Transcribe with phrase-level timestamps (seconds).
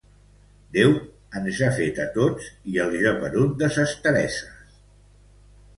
[0.77, 0.93] Déu
[1.41, 4.79] ens ha fet a tots i al geperut de ses Tereses.